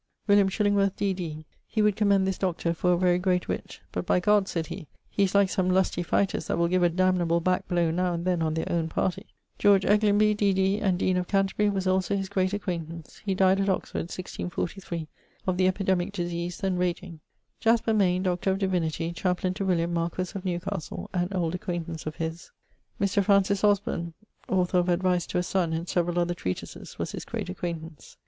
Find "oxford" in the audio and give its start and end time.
13.69-14.09